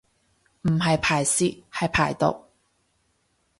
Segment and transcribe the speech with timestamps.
[0.63, 2.45] 唔係排泄係排毒